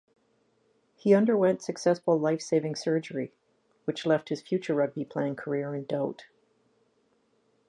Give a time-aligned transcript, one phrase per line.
[0.95, 3.33] He underwent successful life-saving surgery,
[3.85, 6.25] which left his future rugby playing career in doubt.